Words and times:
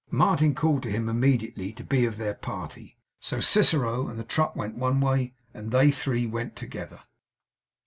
Martin 0.09 0.55
called 0.55 0.81
to 0.81 0.89
him 0.89 1.07
immediately 1.07 1.71
to 1.71 1.83
be 1.83 2.05
of 2.07 2.17
their 2.17 2.33
party; 2.33 2.97
so 3.19 3.39
Cicero 3.39 4.07
and 4.07 4.17
the 4.17 4.23
truck 4.23 4.55
went 4.55 4.73
one 4.73 4.99
way, 4.99 5.35
and 5.53 5.69
they 5.69 5.91
three 5.91 6.25
went 6.25 6.59
another. 6.63 7.01